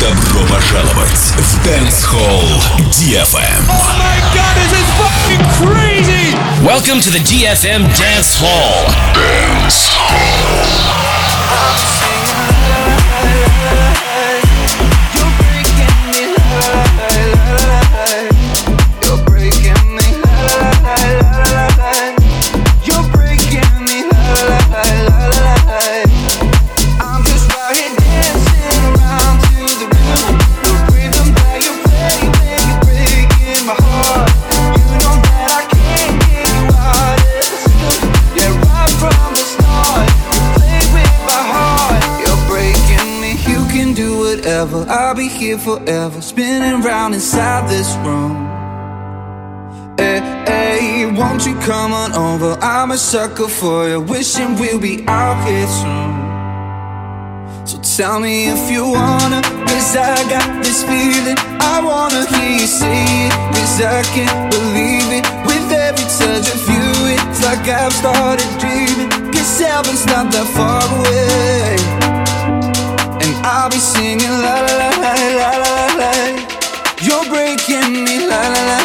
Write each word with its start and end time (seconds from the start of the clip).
Добро 0.00 0.46
пожаловать 0.46 1.32
в 1.36 1.66
Dance 1.66 2.04
Hall 2.04 2.62
DFM. 2.90 3.64
Welcome 6.62 7.00
to 7.00 7.10
the 7.10 7.20
DFM 7.20 7.86
Dance 7.94 8.36
Hall. 8.40 8.86
Dance 9.14 9.90
I'll 11.50 12.11
Here 45.57 45.77
forever, 45.77 46.21
spinning 46.21 46.81
round 46.81 47.13
inside 47.13 47.69
this 47.69 47.95
room. 47.97 48.33
Hey, 49.97 50.19
hey, 50.47 51.11
won't 51.17 51.45
you 51.45 51.55
come 51.61 51.93
on 51.93 52.11
over? 52.13 52.57
I'm 52.61 52.91
a 52.91 52.97
sucker 52.97 53.47
for 53.47 53.87
you, 53.87 54.01
wishing 54.01 54.55
we'll 54.55 54.79
be 54.79 55.05
out 55.07 55.37
here 55.47 55.67
soon. 55.67 56.13
So 57.65 57.77
tell 57.97 58.19
me 58.19 58.47
if 58.47 58.71
you 58.71 58.83
wanna, 58.83 59.41
cause 59.67 59.95
I 59.95 60.15
got 60.29 60.63
this 60.63 60.83
feeling. 60.83 61.37
I 61.59 61.81
wanna 61.83 62.25
hear 62.33 62.59
you 62.61 62.67
say 62.67 63.27
it, 63.27 63.33
cause 63.55 63.81
I 63.81 64.03
can't 64.15 64.51
believe 64.51 65.09
it. 65.17 65.25
With 65.45 65.71
every 65.71 66.07
touch 66.19 66.47
of 66.55 66.63
you, 66.73 66.87
it's 67.15 67.43
like 67.43 67.67
I've 67.67 67.93
started 67.93 68.49
dreaming. 68.59 69.09
Cause 69.31 69.59
heaven's 69.59 70.05
not 70.05 70.31
that 70.31 70.47
far 70.55 70.83
away. 70.99 72.02
I'll 73.45 73.69
be 73.69 73.77
singing 73.77 74.41
la 74.41 74.55
la 74.61 74.89
la 75.03 75.13
la 75.39 75.51
la 75.63 75.75
la. 75.99 76.11
You're 77.01 77.25
breaking 77.29 78.05
me 78.05 78.25
la 78.27 78.41
la 78.53 78.63
la 78.69 78.82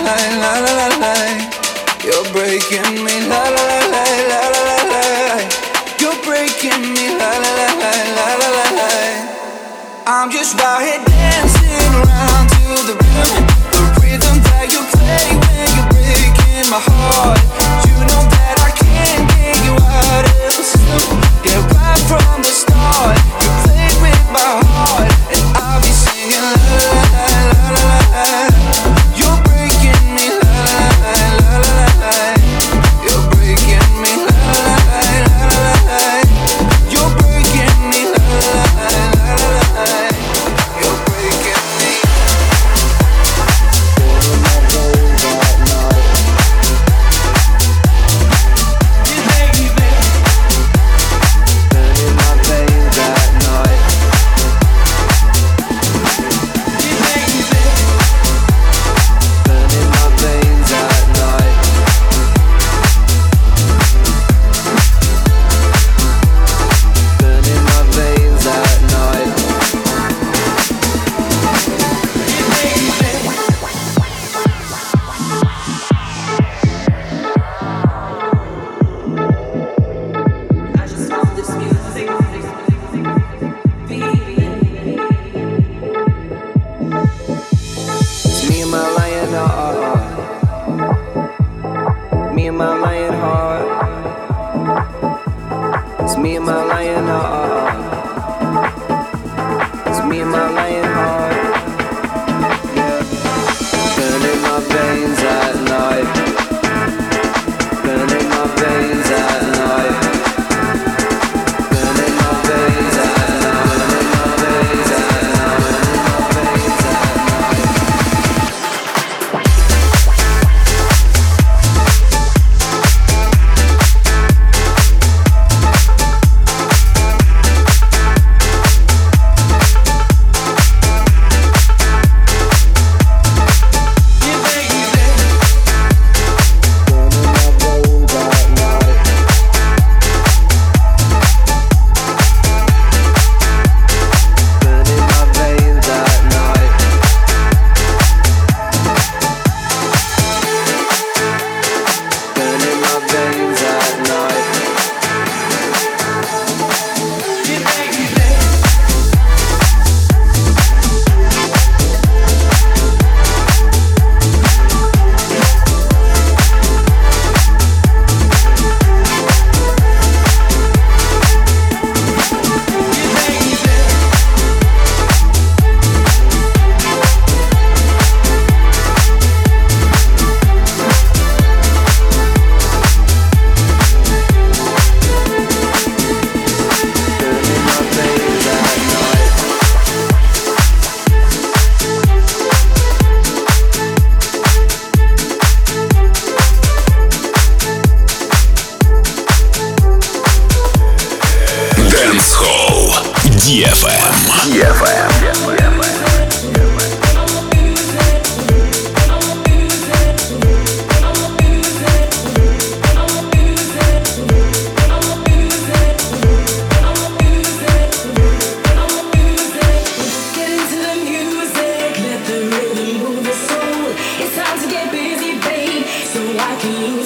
so 226.61 226.98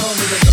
ahead, 0.00 0.18
be 0.30 0.44
gone 0.44 0.49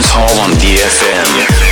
trying 0.00 0.56
to 0.58 0.88
find 0.88 1.71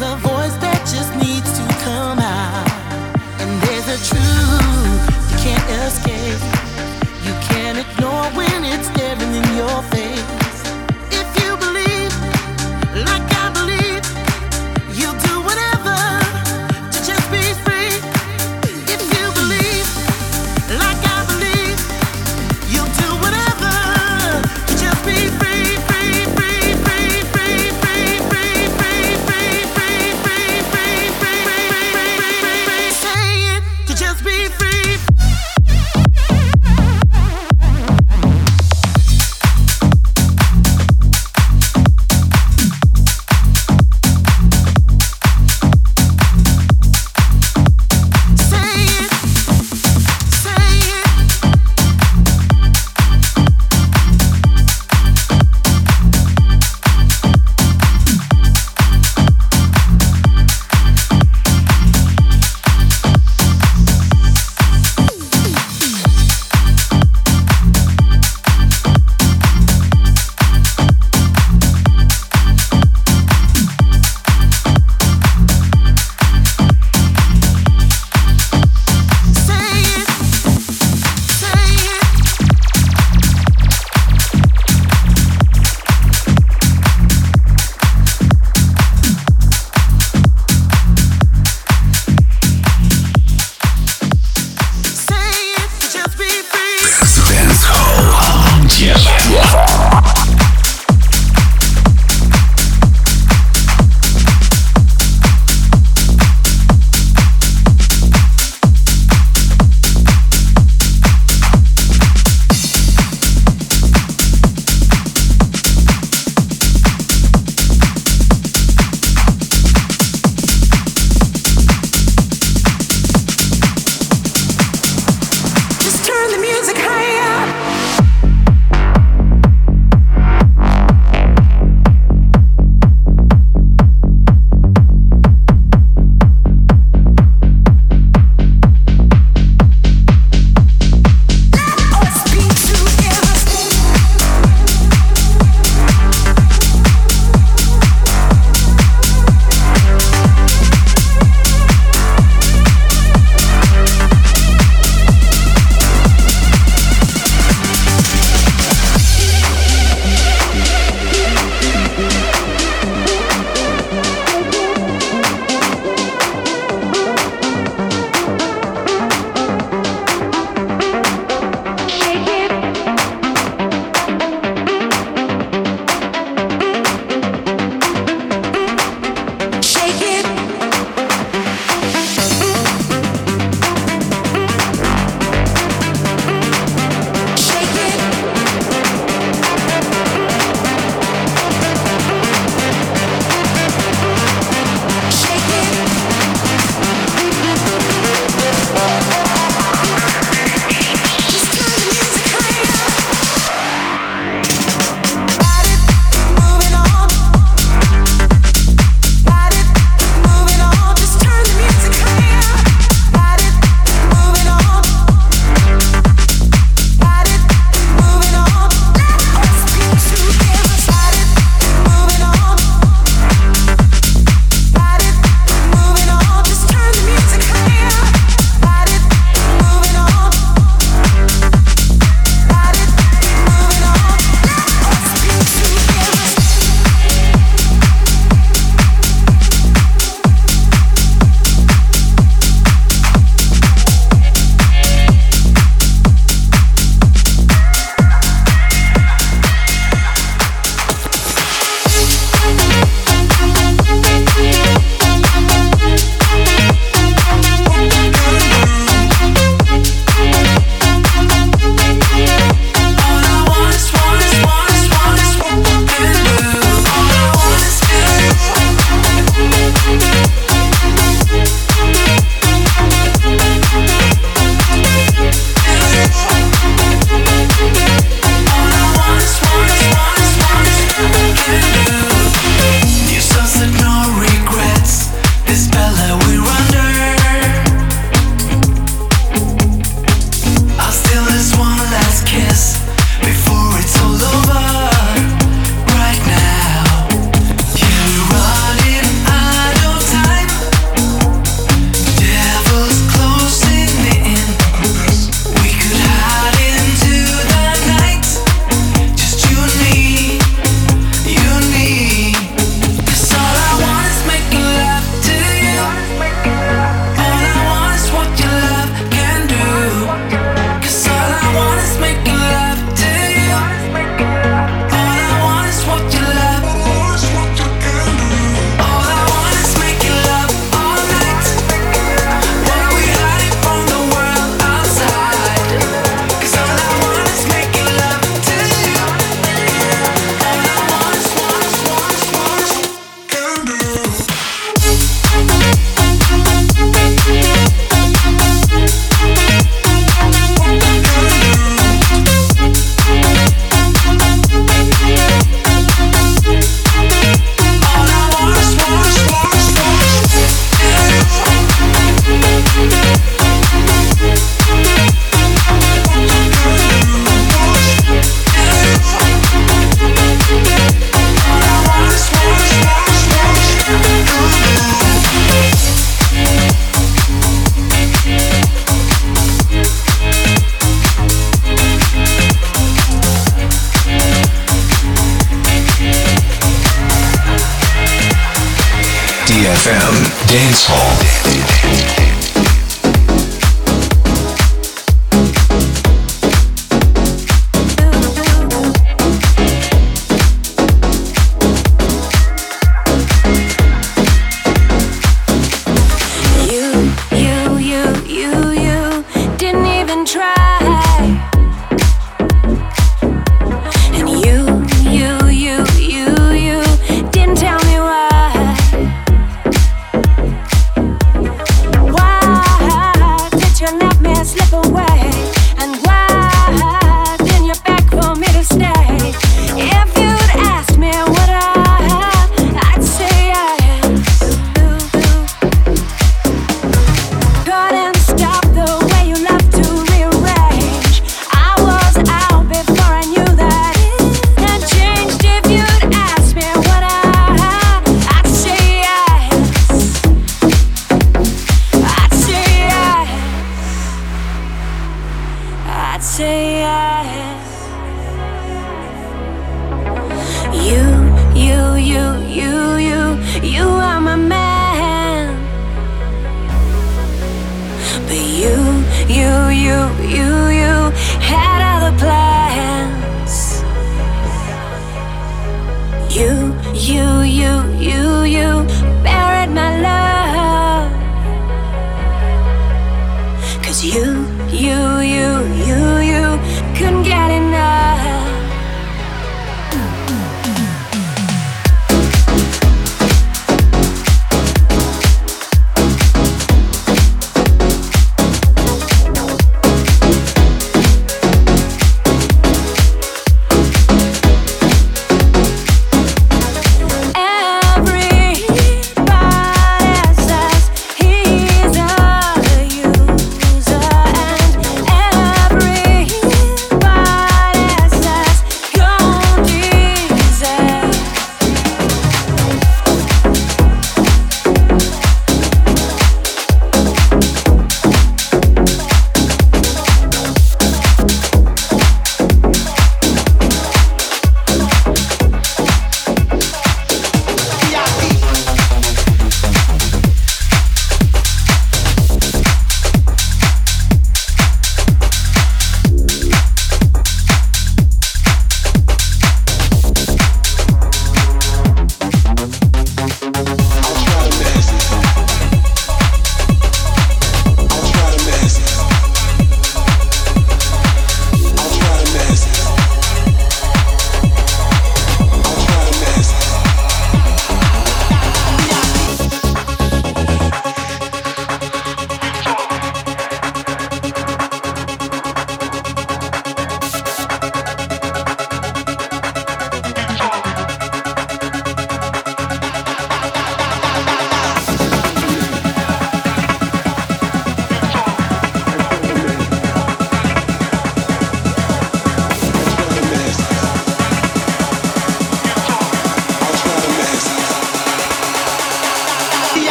You 0.00 0.29